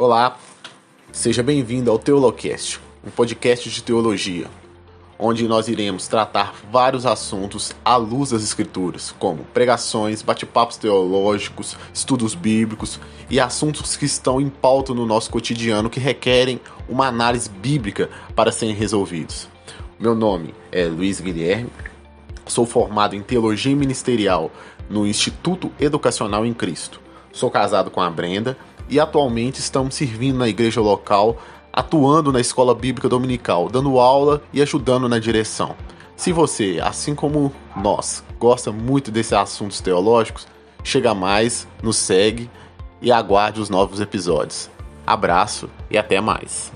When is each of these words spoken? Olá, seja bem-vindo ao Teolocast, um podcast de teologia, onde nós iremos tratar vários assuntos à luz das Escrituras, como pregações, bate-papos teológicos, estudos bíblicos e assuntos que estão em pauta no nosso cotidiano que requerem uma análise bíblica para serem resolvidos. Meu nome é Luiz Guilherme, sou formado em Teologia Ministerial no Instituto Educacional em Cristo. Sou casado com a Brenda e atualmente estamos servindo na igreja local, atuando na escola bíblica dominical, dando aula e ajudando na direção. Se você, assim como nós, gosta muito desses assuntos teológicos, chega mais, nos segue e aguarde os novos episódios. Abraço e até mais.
Olá, 0.00 0.38
seja 1.10 1.42
bem-vindo 1.42 1.90
ao 1.90 1.98
Teolocast, 1.98 2.78
um 3.04 3.10
podcast 3.10 3.68
de 3.68 3.82
teologia, 3.82 4.46
onde 5.18 5.48
nós 5.48 5.66
iremos 5.66 6.06
tratar 6.06 6.54
vários 6.70 7.04
assuntos 7.04 7.72
à 7.84 7.96
luz 7.96 8.30
das 8.30 8.44
Escrituras, 8.44 9.12
como 9.18 9.42
pregações, 9.46 10.22
bate-papos 10.22 10.76
teológicos, 10.76 11.76
estudos 11.92 12.36
bíblicos 12.36 13.00
e 13.28 13.40
assuntos 13.40 13.96
que 13.96 14.04
estão 14.04 14.40
em 14.40 14.48
pauta 14.48 14.94
no 14.94 15.04
nosso 15.04 15.30
cotidiano 15.30 15.90
que 15.90 15.98
requerem 15.98 16.60
uma 16.88 17.08
análise 17.08 17.50
bíblica 17.50 18.08
para 18.36 18.52
serem 18.52 18.76
resolvidos. 18.76 19.48
Meu 19.98 20.14
nome 20.14 20.54
é 20.70 20.84
Luiz 20.84 21.20
Guilherme, 21.20 21.72
sou 22.46 22.64
formado 22.64 23.16
em 23.16 23.20
Teologia 23.20 23.74
Ministerial 23.74 24.48
no 24.88 25.04
Instituto 25.04 25.72
Educacional 25.80 26.46
em 26.46 26.54
Cristo. 26.54 27.00
Sou 27.32 27.50
casado 27.50 27.90
com 27.90 28.00
a 28.00 28.08
Brenda 28.08 28.56
e 28.88 28.98
atualmente 28.98 29.60
estamos 29.60 29.94
servindo 29.94 30.38
na 30.38 30.48
igreja 30.48 30.80
local, 30.80 31.36
atuando 31.72 32.32
na 32.32 32.40
escola 32.40 32.74
bíblica 32.74 33.08
dominical, 33.08 33.68
dando 33.68 33.98
aula 33.98 34.42
e 34.52 34.62
ajudando 34.62 35.08
na 35.08 35.18
direção. 35.18 35.76
Se 36.16 36.32
você, 36.32 36.80
assim 36.82 37.14
como 37.14 37.52
nós, 37.76 38.24
gosta 38.38 38.72
muito 38.72 39.10
desses 39.10 39.32
assuntos 39.32 39.80
teológicos, 39.80 40.48
chega 40.82 41.14
mais, 41.14 41.68
nos 41.82 41.96
segue 41.96 42.50
e 43.00 43.12
aguarde 43.12 43.60
os 43.60 43.70
novos 43.70 44.00
episódios. 44.00 44.68
Abraço 45.06 45.70
e 45.90 45.96
até 45.96 46.20
mais. 46.20 46.72